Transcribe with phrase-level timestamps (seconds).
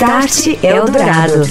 [0.00, 1.42] Start Eldorado.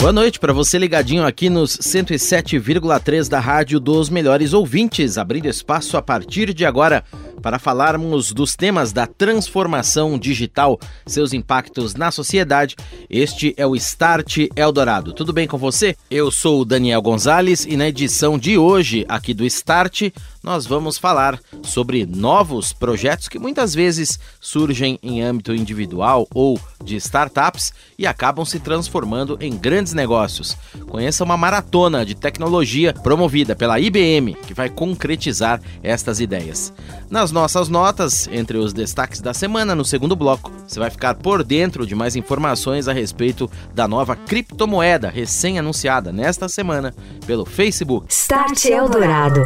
[0.00, 5.98] Boa noite para você ligadinho aqui nos 107,3 da Rádio dos Melhores Ouvintes, abrindo espaço
[5.98, 7.04] a partir de agora
[7.44, 12.74] para falarmos dos temas da transformação digital, seus impactos na sociedade.
[13.10, 15.12] Este é o Start Eldorado.
[15.12, 15.94] Tudo bem com você?
[16.10, 20.04] Eu sou o Daniel Gonzalez e na edição de hoje aqui do Start
[20.44, 26.96] nós vamos falar sobre novos projetos que muitas vezes surgem em âmbito individual ou de
[26.96, 30.54] startups e acabam se transformando em grandes negócios.
[30.86, 36.74] Conheça uma maratona de tecnologia promovida pela IBM que vai concretizar estas ideias.
[37.08, 41.42] Nas nossas notas, entre os destaques da semana, no segundo bloco, você vai ficar por
[41.42, 46.94] dentro de mais informações a respeito da nova criptomoeda recém-anunciada nesta semana
[47.26, 48.06] pelo Facebook.
[48.08, 49.42] Start Eldorado.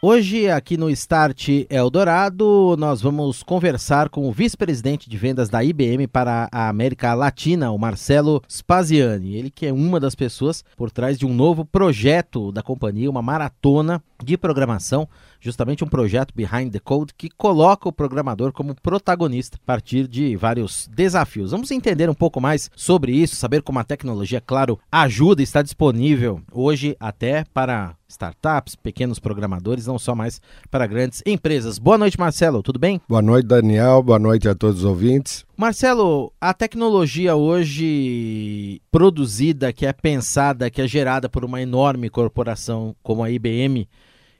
[0.00, 6.06] Hoje, aqui no Start Eldorado, nós vamos conversar com o vice-presidente de vendas da IBM
[6.06, 9.34] para a América Latina, o Marcelo Spaziani.
[9.34, 13.20] Ele que é uma das pessoas por trás de um novo projeto da companhia, uma
[13.22, 15.08] maratona de programação
[15.40, 20.36] justamente um projeto Behind the Code que coloca o programador como protagonista a partir de
[20.36, 21.52] vários desafios.
[21.52, 25.62] Vamos entender um pouco mais sobre isso, saber como a tecnologia, claro, ajuda e está
[25.62, 31.78] disponível hoje até para startups, pequenos programadores, não só mais para grandes empresas.
[31.78, 33.00] Boa noite, Marcelo, tudo bem?
[33.06, 34.02] Boa noite, Daniel.
[34.02, 35.44] Boa noite a todos os ouvintes.
[35.56, 42.96] Marcelo, a tecnologia hoje produzida, que é pensada, que é gerada por uma enorme corporação
[43.02, 43.86] como a IBM,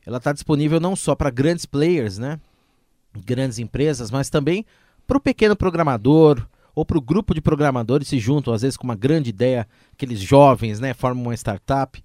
[0.09, 2.41] ela está disponível não só para grandes players, né?
[3.27, 4.65] Grandes empresas, mas também
[5.07, 8.85] para o pequeno programador ou para o grupo de programadores se juntam, às vezes com
[8.85, 10.95] uma grande ideia, aqueles jovens, né?
[10.95, 12.03] Formam uma startup.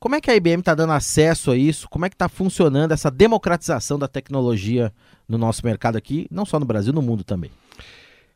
[0.00, 1.86] Como é que a IBM está dando acesso a isso?
[1.90, 4.90] Como é que está funcionando essa democratização da tecnologia
[5.28, 7.50] no nosso mercado aqui, não só no Brasil, no mundo também?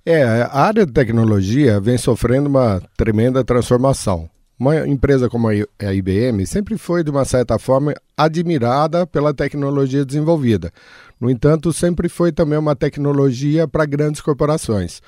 [0.05, 4.29] É, a área de tecnologia vem sofrendo uma tremenda transformação.
[4.59, 10.73] Uma empresa como a IBM sempre foi, de uma certa forma, admirada pela tecnologia desenvolvida.
[11.21, 15.01] No entanto, sempre foi também uma tecnologia para grandes corporações.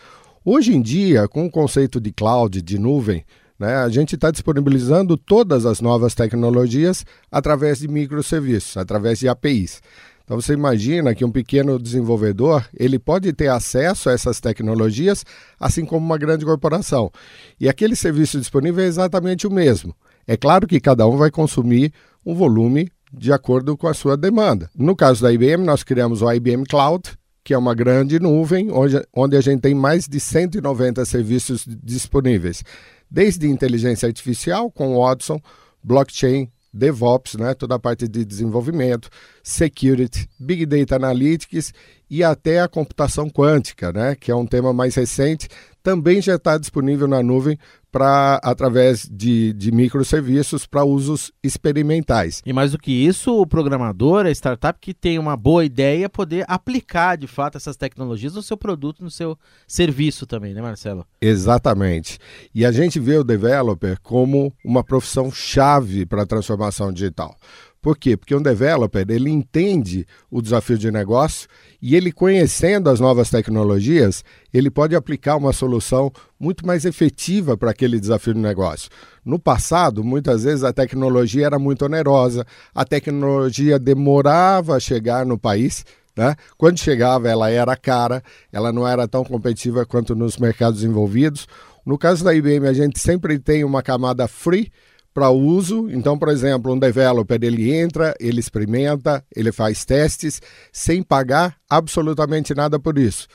[0.45, 3.25] Hoje em dia, com o conceito de cloud, de nuvem,
[3.59, 9.83] né, a gente está disponibilizando todas as novas tecnologias através de microserviços, através de APIs.
[10.31, 15.25] Então você imagina que um pequeno desenvolvedor ele pode ter acesso a essas tecnologias,
[15.59, 17.11] assim como uma grande corporação.
[17.59, 19.93] E aquele serviço disponível é exatamente o mesmo.
[20.29, 21.93] É claro que cada um vai consumir
[22.25, 24.71] um volume de acordo com a sua demanda.
[24.73, 27.11] No caso da IBM, nós criamos o IBM Cloud,
[27.43, 32.63] que é uma grande nuvem onde, onde a gente tem mais de 190 serviços disponíveis,
[33.11, 35.41] desde inteligência artificial com Watson,
[35.83, 39.09] blockchain, DevOps, né, toda a parte de desenvolvimento,
[39.51, 41.73] security, Big Data Analytics
[42.09, 45.49] e até a computação quântica, né, que é um tema mais recente,
[45.83, 47.59] também já está disponível na nuvem
[47.91, 52.43] para através de, de microserviços para usos experimentais.
[52.45, 56.45] E mais do que isso, o programador, a startup que tem uma boa ideia, poder
[56.47, 59.37] aplicar de fato essas tecnologias no seu produto, no seu
[59.67, 61.05] serviço também, né, Marcelo?
[61.21, 62.19] Exatamente.
[62.55, 67.37] E a gente vê o developer como uma profissão chave para a transformação digital.
[67.83, 68.15] Por quê?
[68.15, 71.49] Porque um developer ele entende o desafio de negócio
[71.81, 77.71] e ele conhecendo as novas tecnologias, ele pode aplicar uma solução muito mais efetiva para
[77.71, 78.91] aquele desafio de negócio.
[79.25, 85.39] No passado, muitas vezes a tecnologia era muito onerosa, a tecnologia demorava a chegar no
[85.39, 85.83] país.
[86.15, 86.37] Né?
[86.59, 91.47] Quando chegava, ela era cara, ela não era tão competitiva quanto nos mercados envolvidos.
[91.87, 94.71] No caso da IBM, a gente sempre tem uma camada free
[95.13, 95.91] para uso.
[95.91, 100.41] Então, por exemplo, um developer ele entra, ele experimenta, ele faz testes
[100.73, 103.27] sem pagar absolutamente nada por isso.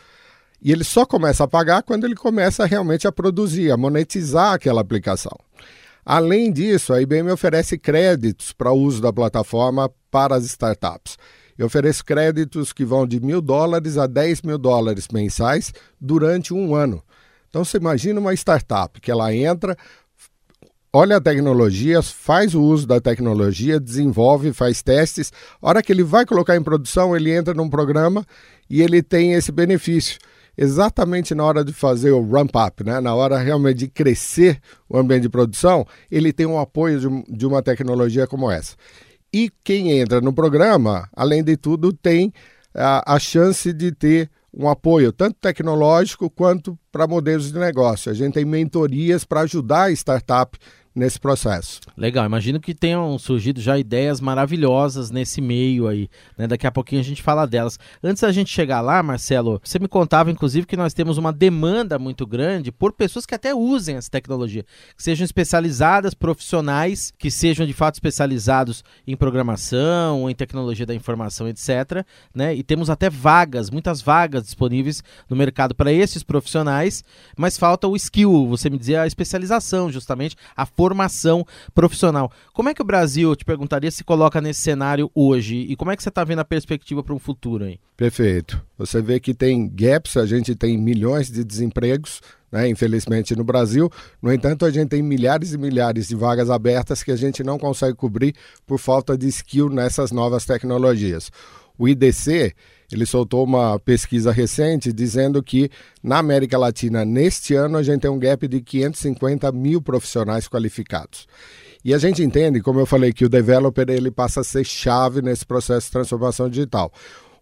[0.62, 4.82] E ele só começa a pagar quando ele começa realmente a produzir, a monetizar aquela
[4.82, 5.38] aplicação.
[6.06, 11.18] Além disso, a IBM oferece créditos para uso da plataforma para as startups.
[11.58, 16.76] Eu ofereço créditos que vão de mil dólares a 10 mil dólares mensais durante um
[16.76, 17.02] ano.
[17.50, 19.78] Então você imagina uma startup que ela entra,
[20.96, 25.30] olha a tecnologia, faz o uso da tecnologia, desenvolve, faz testes.
[25.62, 28.26] A hora que ele vai colocar em produção, ele entra num programa
[28.70, 30.18] e ele tem esse benefício.
[30.58, 33.02] Exatamente na hora de fazer o ramp-up, né?
[33.02, 34.58] na hora realmente de crescer
[34.88, 38.78] o ambiente de produção, ele tem um apoio de, de uma tecnologia como essa.
[39.34, 42.32] E quem entra no programa, além de tudo, tem
[42.74, 48.10] a, a chance de ter um apoio tanto tecnológico quanto para modelos de negócio.
[48.10, 50.58] A gente tem mentorias para ajudar a startup
[50.96, 51.82] nesse processo.
[51.98, 56.48] Legal, imagino que tenham surgido já ideias maravilhosas nesse meio aí, né?
[56.48, 57.78] Daqui a pouquinho a gente fala delas.
[58.02, 62.00] Antes da gente chegar lá, Marcelo, você me contava inclusive que nós temos uma demanda
[62.00, 64.64] muito grande por pessoas que até usem essa tecnologia,
[64.96, 71.48] que sejam especializadas, profissionais, que sejam de fato especializados em programação, em tecnologia da informação,
[71.50, 72.56] etc, né?
[72.56, 77.04] E temos até vagas, muitas vagas disponíveis no mercado para esses profissionais,
[77.38, 81.44] mas falta o skill, você me dizia a especialização, justamente a formação
[81.74, 82.32] profissional.
[82.54, 85.90] Como é que o Brasil, eu te perguntaria, se coloca nesse cenário hoje e como
[85.90, 87.80] é que você está vendo a perspectiva para um futuro aí?
[87.98, 88.62] Perfeito.
[88.78, 92.22] Você vê que tem gaps, a gente tem milhões de desempregos,
[92.52, 93.90] né, infelizmente no Brasil.
[94.22, 97.58] No entanto, a gente tem milhares e milhares de vagas abertas que a gente não
[97.58, 98.36] consegue cobrir
[98.68, 101.32] por falta de skill nessas novas tecnologias.
[101.80, 102.54] O IDC
[102.92, 105.70] ele soltou uma pesquisa recente dizendo que
[106.04, 111.28] na América Latina, neste ano, a gente tem um gap de 550 mil profissionais qualificados.
[111.84, 115.22] E a gente entende, como eu falei, que o developer ele passa a ser chave
[115.22, 116.92] nesse processo de transformação digital.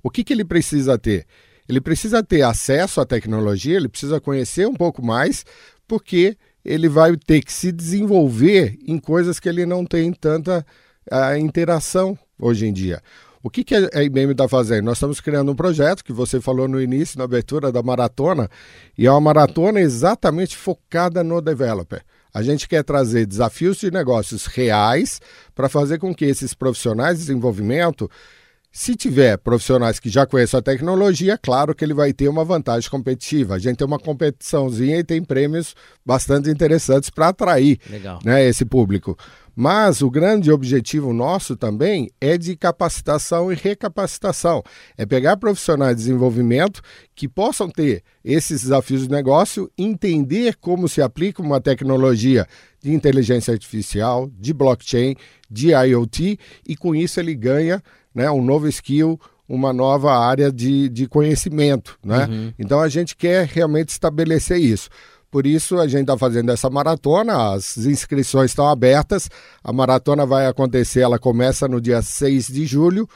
[0.01, 1.25] O que, que ele precisa ter?
[1.67, 5.45] Ele precisa ter acesso à tecnologia, ele precisa conhecer um pouco mais,
[5.87, 10.65] porque ele vai ter que se desenvolver em coisas que ele não tem tanta
[11.11, 13.01] uh, interação hoje em dia.
[13.45, 14.85] O que, que a IBM está fazendo?
[14.85, 18.49] Nós estamos criando um projeto que você falou no início, na abertura da maratona,
[18.97, 22.01] e é uma maratona exatamente focada no developer.
[22.33, 25.19] A gente quer trazer desafios de negócios reais
[25.53, 28.09] para fazer com que esses profissionais de desenvolvimento
[28.75, 32.89] se tiver profissionais que já conhecem a tecnologia, claro que ele vai ter uma vantagem
[32.89, 33.53] competitiva.
[33.53, 37.79] A gente tem uma competiçãozinha e tem prêmios bastante interessantes para atrair
[38.25, 39.15] né, esse público.
[39.55, 44.63] Mas o grande objetivo nosso também é de capacitação e recapacitação.
[44.97, 46.81] É pegar profissionais de desenvolvimento
[47.13, 52.47] que possam ter esses desafios de negócio, entender como se aplica uma tecnologia
[52.81, 55.15] de inteligência artificial, de blockchain,
[55.47, 57.79] de IoT, e com isso ele ganha
[58.13, 61.97] né, um novo skill, uma nova área de, de conhecimento.
[62.03, 62.25] Né?
[62.25, 62.53] Uhum.
[62.57, 64.89] Então a gente quer realmente estabelecer isso.
[65.33, 69.29] Por isso a gente está fazendo essa maratona, as inscrições estão abertas.
[69.63, 73.09] A maratona vai acontecer, ela começa no dia 6 de julho.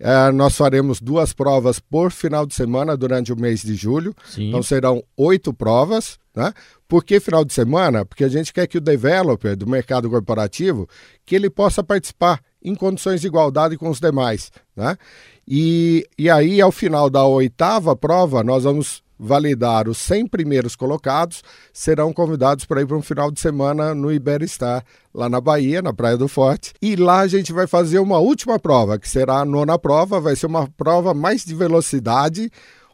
[0.00, 4.14] É, nós faremos duas provas por final de semana durante o mês de julho.
[4.24, 4.48] Sim.
[4.48, 6.18] Então serão oito provas.
[6.34, 6.54] Né?
[6.88, 8.04] Por que final de semana?
[8.04, 10.88] Porque a gente quer que o developer do mercado corporativo
[11.26, 14.50] que ele possa participar em condições de igualdade com os demais.
[14.74, 14.96] Né?
[15.52, 21.42] E, e aí, ao final da oitava prova, nós vamos validar os 100 primeiros colocados,
[21.72, 25.92] serão convidados para ir para um final de semana no Iberestar, lá na Bahia, na
[25.92, 26.72] Praia do Forte.
[26.80, 30.36] E lá a gente vai fazer uma última prova, que será a nona prova, vai
[30.36, 32.48] ser uma prova mais de velocidade,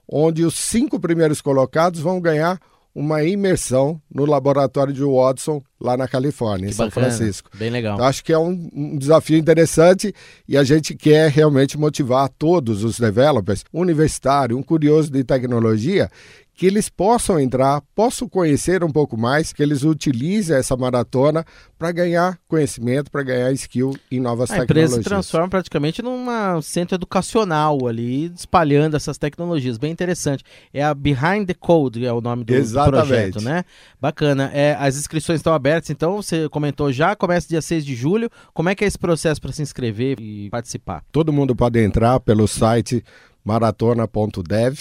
[0.09, 2.59] onde os cinco primeiros colocados vão ganhar
[2.97, 7.51] uma imersão no laboratório de Watson, lá na Califórnia, que em São bacana, Francisco.
[7.55, 7.97] Bem legal.
[7.97, 10.15] Então, acho que é um, um, desafio interessante
[10.49, 16.11] e a gente quer realmente motivar todos os developers, universitário, um curioso de tecnologia,
[16.57, 21.45] que eles possam entrar, possam conhecer um pouco mais, que eles utilizem essa maratona
[21.79, 24.69] para ganhar conhecimento, para ganhar skill em novas a tecnologias.
[24.69, 26.27] A empresa se transforma praticamente num
[26.63, 29.77] centro educacional ali, espalhando essas tecnologias.
[29.77, 30.43] Bem interessante.
[30.73, 33.63] É a Behind the Code, é o nome do, do projeto, né?
[34.01, 34.51] Bacana.
[34.55, 38.31] É, as inscrições estão abertas, então você comentou já, começa dia 6 de julho.
[38.55, 41.05] Como é que é esse processo para se inscrever e participar?
[41.13, 43.05] Todo mundo pode entrar pelo site
[43.45, 44.79] maratona.dev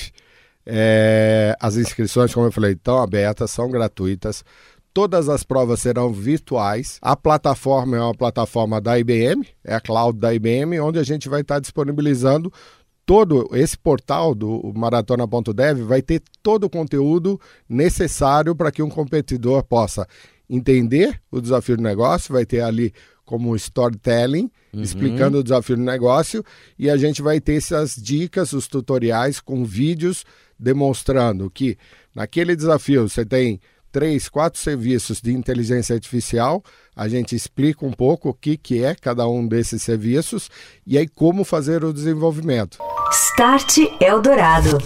[0.66, 4.44] é, as inscrições, como eu falei, estão abertas, são gratuitas.
[4.94, 6.98] Todas as provas serão virtuais.
[7.02, 11.28] A plataforma é uma plataforma da IBM, é a cloud da IBM, onde a gente
[11.28, 12.52] vai estar disponibilizando
[13.06, 17.40] todo esse portal do maratona.dev vai ter todo o conteúdo
[17.70, 20.08] necessário para que um competidor possa
[20.50, 22.94] entender o desafio do negócio, vai ter ali
[23.26, 24.82] como storytelling, uhum.
[24.82, 26.44] explicando o desafio do negócio,
[26.78, 30.26] e a gente vai ter essas dicas, os tutoriais com vídeos
[30.58, 31.78] demonstrando que
[32.14, 33.60] naquele desafio você tem
[33.92, 36.62] três, quatro serviços de inteligência artificial.
[36.94, 40.50] A gente explica um pouco o que, que é cada um desses serviços
[40.86, 42.78] e aí como fazer o desenvolvimento.
[43.10, 44.78] Start Eldorado.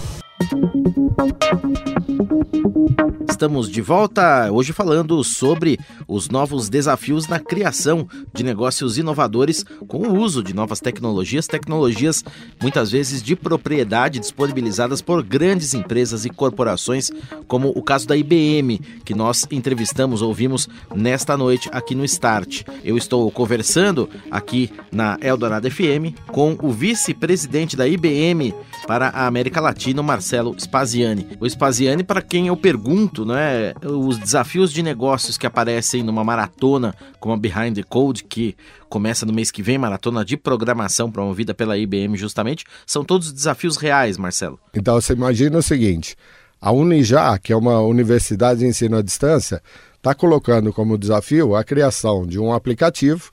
[3.40, 10.06] Estamos de volta hoje falando sobre os novos desafios na criação de negócios inovadores com
[10.06, 12.22] o uso de novas tecnologias, tecnologias
[12.60, 17.10] muitas vezes de propriedade disponibilizadas por grandes empresas e corporações,
[17.48, 22.64] como o caso da IBM, que nós entrevistamos, ouvimos nesta noite aqui no Start.
[22.84, 28.54] Eu estou conversando aqui na Eldorado FM com o vice-presidente da IBM
[28.86, 31.26] para a América Latina, Marcelo Spaziani.
[31.40, 32.89] O Spaziani, para quem eu pergunto,
[33.24, 33.74] não é?
[33.82, 38.56] Os desafios de negócios que aparecem numa maratona como a Behind the Code, que
[38.88, 43.76] começa no mês que vem, maratona de programação promovida pela IBM justamente, são todos desafios
[43.76, 44.58] reais, Marcelo.
[44.74, 46.16] Então você imagina o seguinte:
[46.60, 49.62] a Unijá, que é uma universidade de ensino à distância,
[49.96, 53.30] está colocando como desafio a criação de um aplicativo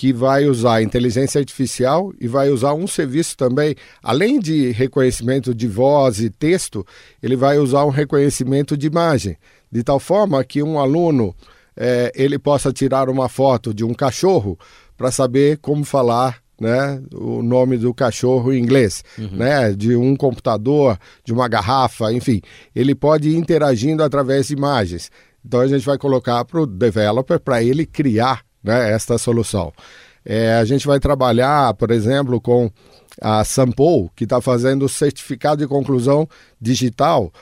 [0.00, 5.68] que vai usar inteligência artificial e vai usar um serviço também, além de reconhecimento de
[5.68, 6.86] voz e texto,
[7.22, 9.36] ele vai usar um reconhecimento de imagem,
[9.70, 11.36] de tal forma que um aluno
[11.76, 14.58] é, ele possa tirar uma foto de um cachorro
[14.96, 19.36] para saber como falar né, o nome do cachorro em inglês, uhum.
[19.36, 22.40] né, de um computador, de uma garrafa, enfim.
[22.74, 25.10] Ele pode ir interagindo através de imagens.
[25.44, 29.72] Então a gente vai colocar para o developer para ele criar né, esta solução.
[30.24, 32.70] É, a gente vai trabalhar, por exemplo, com
[33.20, 36.28] a Sample, que está fazendo certificado de conclusão
[36.60, 37.32] digital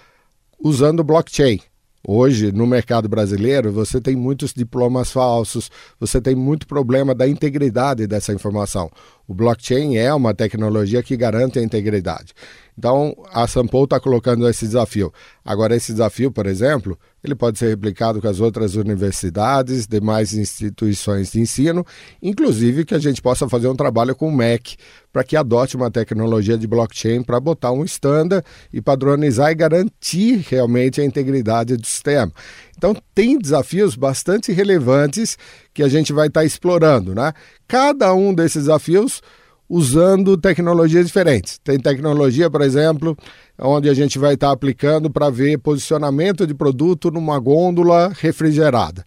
[0.60, 1.60] usando blockchain.
[2.06, 8.06] Hoje, no mercado brasileiro, você tem muitos diplomas falsos, você tem muito problema da integridade
[8.06, 8.90] dessa informação.
[9.28, 12.32] O blockchain é uma tecnologia que garante a integridade.
[12.78, 15.12] Então, a Sample está colocando esse desafio.
[15.44, 21.32] Agora, esse desafio, por exemplo, ele pode ser replicado com as outras universidades, demais instituições
[21.32, 21.84] de ensino,
[22.22, 24.76] inclusive que a gente possa fazer um trabalho com o MEC
[25.12, 30.46] para que adote uma tecnologia de blockchain para botar um estándar e padronizar e garantir
[30.48, 32.32] realmente a integridade do sistema.
[32.78, 35.36] Então, tem desafios bastante relevantes
[35.74, 37.32] que a gente vai estar tá explorando, né?
[37.66, 39.20] Cada um desses desafios
[39.68, 41.58] usando tecnologias diferentes.
[41.58, 43.18] Tem tecnologia, por exemplo,
[43.58, 49.04] onde a gente vai estar aplicando para ver posicionamento de produto numa gôndola refrigerada.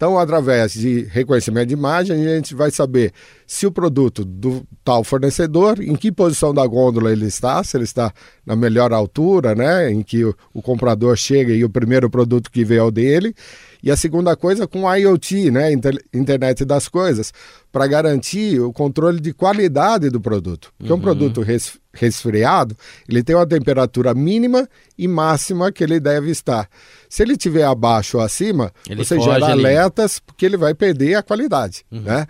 [0.00, 3.12] Então, através de reconhecimento de imagem, a gente vai saber
[3.46, 7.84] se o produto do tal fornecedor, em que posição da gôndola ele está, se ele
[7.84, 8.10] está
[8.46, 12.64] na melhor altura, né, em que o, o comprador chega e o primeiro produto que
[12.64, 13.34] vê é o dele.
[13.82, 15.70] E a segunda coisa com IoT, né,
[16.12, 17.32] internet das coisas,
[17.72, 20.72] para garantir o controle de qualidade do produto.
[20.76, 20.98] Porque uhum.
[20.98, 22.76] um produto res, resfriado,
[23.08, 24.68] ele tem uma temperatura mínima
[24.98, 26.68] e máxima que ele deve estar.
[27.08, 29.66] Se ele estiver abaixo ou acima, ele você gera ali.
[29.66, 32.02] alertas porque ele vai perder a qualidade, uhum.
[32.02, 32.26] né?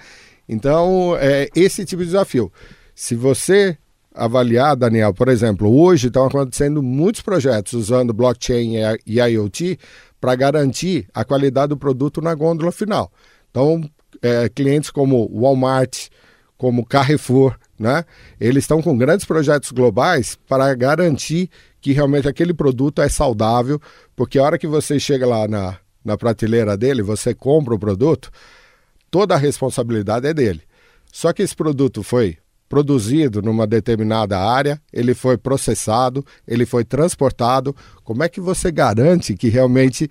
[0.49, 2.52] Então, é esse tipo de desafio.
[2.95, 3.78] Se você
[4.12, 8.75] avaliar, Daniel, por exemplo, hoje estão acontecendo muitos projetos usando blockchain
[9.07, 9.78] e IoT
[10.21, 13.11] para garantir a qualidade do produto na gôndola final.
[13.50, 13.83] Então,
[14.23, 16.09] é, clientes como Walmart,
[16.57, 18.05] como Carrefour, né?
[18.39, 21.49] Eles estão com grandes projetos globais para garantir
[21.81, 23.81] que realmente aquele produto é saudável,
[24.15, 28.31] porque a hora que você chega lá na, na prateleira dele, você compra o produto,
[29.11, 30.61] toda a responsabilidade é dele.
[31.11, 32.37] Só que esse produto foi
[32.71, 37.75] produzido numa determinada área, ele foi processado, ele foi transportado.
[38.05, 40.09] Como é que você garante que realmente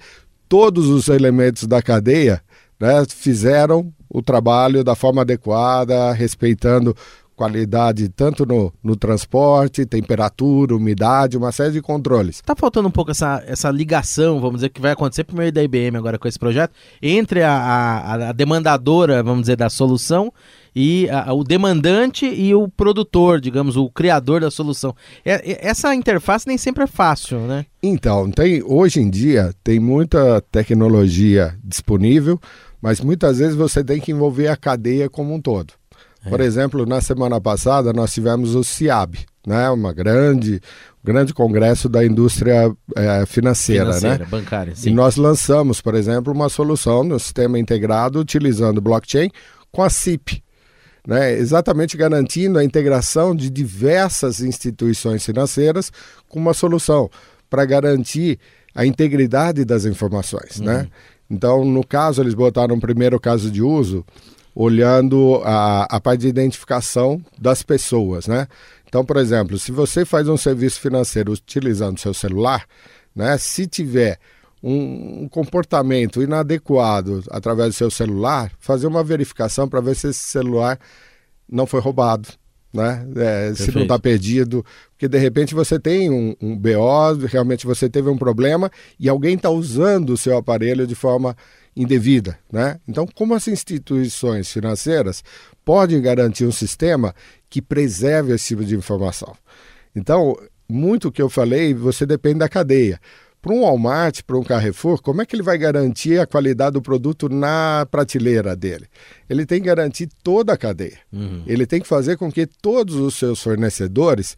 [0.50, 2.42] todos os elementos da cadeia
[2.78, 6.94] né, fizeram o trabalho da forma adequada, respeitando
[7.34, 12.42] qualidade tanto no, no transporte, temperatura, umidade, uma série de controles.
[12.42, 15.64] Tá faltando um pouco essa, essa ligação, vamos dizer, que vai acontecer por meio da
[15.64, 20.34] IBM agora com esse projeto, entre a, a, a demandadora, vamos dizer, da solução
[20.76, 24.96] e a, o demandante e o produtor, digamos, o criador da solução.
[25.26, 27.66] É, essa interface nem sempre é fácil, né?
[27.82, 32.40] Então, tem, hoje em dia tem muita tecnologia disponível,
[32.82, 35.74] mas muitas vezes você tem que envolver a cadeia como um todo.
[36.26, 36.30] É.
[36.30, 40.60] Por exemplo, na semana passada nós tivemos o CIAB, né, uma grande,
[41.04, 43.94] grande congresso da indústria é, financeira, né?
[43.94, 44.30] financeira, né?
[44.30, 44.76] bancária.
[44.76, 44.90] Sim.
[44.90, 49.30] E nós lançamos, por exemplo, uma solução no sistema integrado utilizando blockchain
[49.72, 50.44] com a CIP,
[51.08, 55.92] né, exatamente garantindo a integração de diversas instituições financeiras
[56.28, 57.10] com uma solução
[57.50, 58.40] para garantir
[58.76, 60.74] a integridade das informações, né?
[60.74, 60.80] uhum.
[60.84, 60.90] né?
[61.32, 64.04] Então, no caso, eles botaram o primeiro caso de uso
[64.56, 68.48] olhando a, a parte de identificação das pessoas, né?
[68.88, 72.66] Então, por exemplo, se você faz um serviço financeiro utilizando seu celular,
[73.16, 73.38] né?
[73.38, 74.18] Se tiver
[74.62, 80.80] um, comportamento inadequado através do seu celular, fazer uma verificação para ver se esse celular
[81.50, 82.30] não foi roubado,
[82.74, 83.08] né?
[83.16, 87.90] É, se não está perdido, porque de repente você tem um, um BO, realmente você
[87.90, 91.36] teve um problema e alguém está usando o seu aparelho de forma
[91.76, 92.80] indevida, né?
[92.88, 95.24] Então, como as instituições financeiras
[95.64, 97.16] podem garantir um sistema
[97.50, 99.34] que preserve esse tipo de informação?
[99.96, 100.36] Então,
[100.68, 103.00] muito que eu falei, você depende da cadeia.
[103.42, 106.82] Para um Walmart, para um Carrefour, como é que ele vai garantir a qualidade do
[106.82, 108.88] produto na prateleira dele?
[109.30, 111.00] Ele tem que garantir toda a cadeia.
[111.12, 111.44] Uhum.
[111.48, 114.36] Ele tem que fazer com que todos os seus fornecedores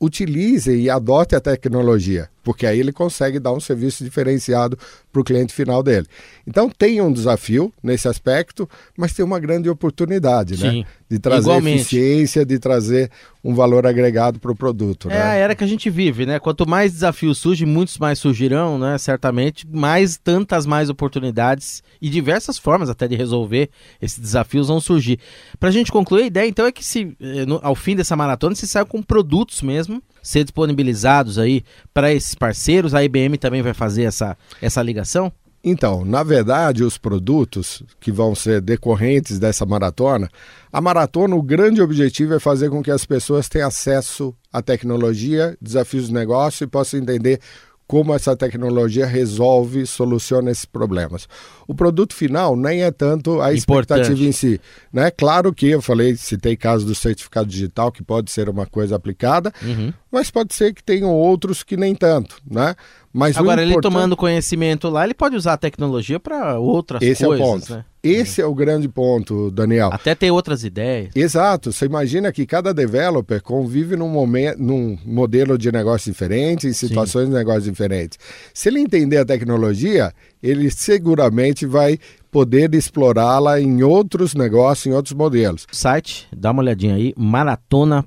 [0.00, 2.28] utilizem e adotem a tecnologia.
[2.44, 4.78] Porque aí ele consegue dar um serviço diferenciado
[5.10, 6.06] para o cliente final dele.
[6.46, 10.70] Então tem um desafio nesse aspecto, mas tem uma grande oportunidade, né?
[10.70, 10.86] Sim, né?
[11.08, 11.80] De trazer igualmente.
[11.80, 13.10] eficiência, de trazer
[13.42, 15.08] um valor agregado para o produto.
[15.10, 15.22] É né?
[15.22, 16.38] a era que a gente vive, né?
[16.38, 18.98] Quanto mais desafios surgem, muitos mais surgirão, né?
[18.98, 23.70] Certamente, mais tantas mais oportunidades e diversas formas até de resolver
[24.02, 25.18] esses desafios vão surgir.
[25.58, 28.54] Para a gente concluir, a ideia então é que se eh, ao fim dessa maratona
[28.54, 31.62] se saia com produtos mesmo ser disponibilizados aí
[31.92, 32.94] para esses parceiros?
[32.94, 35.30] A IBM também vai fazer essa, essa ligação?
[35.66, 40.28] Então, na verdade, os produtos que vão ser decorrentes dessa maratona,
[40.70, 45.56] a maratona, o grande objetivo é fazer com que as pessoas tenham acesso à tecnologia,
[45.62, 47.40] desafios de negócio e possam entender
[47.86, 51.28] como essa tecnologia resolve, soluciona esses problemas.
[51.66, 54.28] O produto final nem é tanto a expectativa Importante.
[54.28, 54.60] em si.
[54.92, 55.10] Né?
[55.10, 59.52] Claro que eu falei, citei caso do certificado digital, que pode ser uma coisa aplicada,
[59.62, 59.92] uhum.
[60.10, 62.36] mas pode ser que tenham outros que nem tanto.
[62.50, 62.74] Né?
[63.12, 63.72] Mas Agora, importante...
[63.72, 67.40] ele tomando conhecimento lá, ele pode usar a tecnologia para outras Esse coisas.
[67.40, 67.72] Esse é o ponto.
[67.74, 67.84] Né?
[68.04, 68.44] Esse é.
[68.44, 69.90] é o grande ponto, Daniel.
[69.92, 71.10] Até ter outras ideias.
[71.14, 71.72] Exato.
[71.72, 77.24] Você imagina que cada developer convive num, momento, num modelo de negócio diferente, em situações
[77.26, 77.30] Sim.
[77.30, 78.18] de negócio diferentes.
[78.52, 80.12] Se ele entender a tecnologia,
[80.44, 81.98] ele seguramente vai
[82.30, 85.66] poder explorá-la em outros negócios, em outros modelos.
[85.72, 88.04] Site, dá uma olhadinha aí, maratona.dev,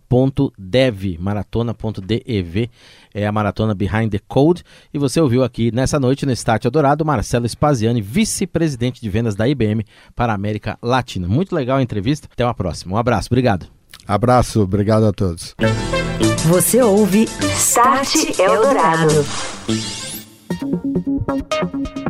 [1.20, 2.70] maratona.dev
[3.14, 4.64] é a maratona Behind the Code.
[4.94, 9.48] E você ouviu aqui nessa noite no Start Adorado Marcelo Spaziani, vice-presidente de vendas da
[9.48, 9.84] IBM
[10.16, 11.28] para a América Latina.
[11.28, 12.30] Muito legal a entrevista.
[12.32, 12.94] Até uma próxima.
[12.94, 13.66] Um abraço, obrigado.
[14.08, 15.56] Abraço, obrigado a todos.
[16.46, 19.26] Você ouve Start Eldorado.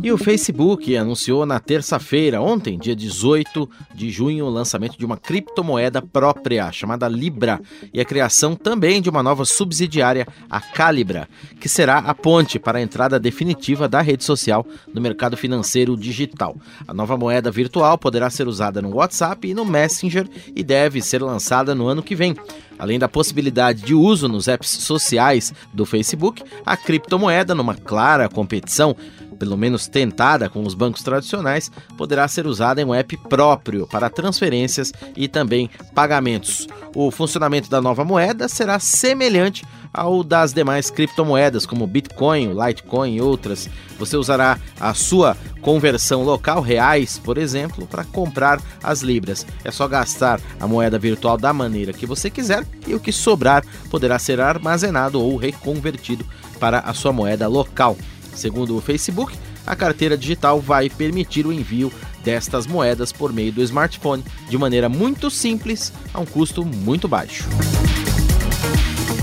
[0.02, 5.16] E o Facebook anunciou na terça-feira, ontem, dia 18 de junho, o lançamento de uma
[5.16, 7.60] criptomoeda própria, chamada Libra,
[7.92, 11.28] e a criação também de uma nova subsidiária, a Calibra,
[11.60, 16.56] que será a ponte para a entrada definitiva da rede social no mercado financeiro digital.
[16.86, 21.22] A nova moeda virtual poderá ser usada no WhatsApp e no Messenger e deve ser
[21.22, 22.36] lançada no ano que vem.
[22.78, 28.94] Além da possibilidade de uso nos apps sociais do Facebook, a criptomoeda, numa clara competição
[29.38, 34.10] pelo menos tentada com os bancos tradicionais, poderá ser usada em um app próprio para
[34.10, 36.66] transferências e também pagamentos.
[36.94, 43.20] O funcionamento da nova moeda será semelhante ao das demais criptomoedas, como Bitcoin, Litecoin e
[43.20, 43.68] outras.
[43.98, 49.46] Você usará a sua conversão local, reais, por exemplo, para comprar as libras.
[49.64, 53.64] É só gastar a moeda virtual da maneira que você quiser e o que sobrar
[53.90, 56.24] poderá ser armazenado ou reconvertido
[56.58, 57.96] para a sua moeda local.
[58.34, 59.36] Segundo o Facebook,
[59.66, 61.92] a carteira digital vai permitir o envio
[62.24, 67.44] destas moedas por meio do smartphone de maneira muito simples, a um custo muito baixo.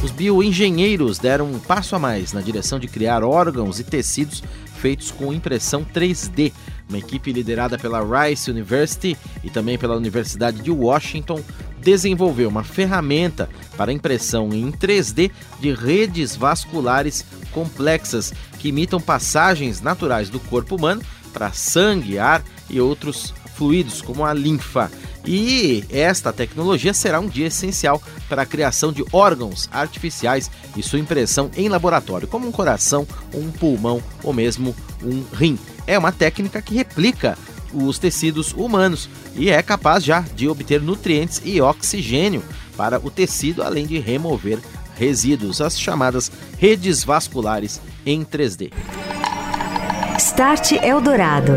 [0.04, 4.44] Os bioengenheiros deram um passo a mais na direção de criar órgãos e tecidos
[4.76, 6.54] feitos com impressão 3D.
[6.88, 11.41] Uma equipe liderada pela Rice University e também pela Universidade de Washington
[11.86, 20.28] desenvolveu uma ferramenta para impressão em 3D de redes vasculares complexas que imitam passagens naturais
[20.28, 24.91] do corpo humano para sangue, ar e outros fluidos, como a linfa.
[25.24, 31.00] E esta tecnologia será um dia essencial para a criação de órgãos artificiais e sua
[31.00, 35.58] impressão em laboratório, como um coração, um pulmão ou mesmo um rim.
[35.86, 37.38] É uma técnica que replica
[37.73, 42.43] os tecidos humanos e é capaz já de obter nutrientes e oxigênio
[42.78, 44.60] para o tecido, além de remover
[44.97, 48.71] resíduos, as chamadas redes vasculares em 3D.
[50.17, 51.54] Start Eldorado.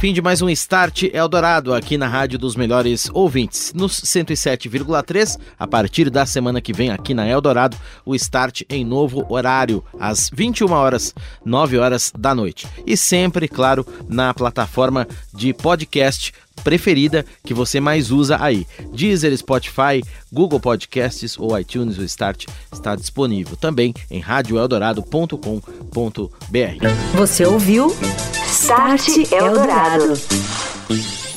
[0.00, 3.70] Fim de mais um Start Eldorado aqui na Rádio dos Melhores Ouvintes.
[3.74, 9.26] Nos 107,3, a partir da semana que vem aqui na Eldorado, o Start em novo
[9.28, 12.66] horário, às 21 horas, 9 horas da noite.
[12.86, 16.32] E sempre, claro, na plataforma de podcast
[16.64, 18.66] preferida que você mais usa aí.
[18.94, 27.18] Deezer, Spotify, Google Podcasts ou iTunes, o Start está disponível também em radioeldorado.com.br.
[27.18, 27.94] Você ouviu?
[28.60, 31.29] Start Eldorado.